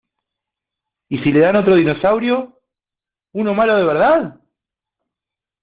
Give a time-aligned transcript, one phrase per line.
[1.09, 2.59] ¿Y si le dan otro dinosaurio?¿
[3.33, 4.39] uno malo de verdad?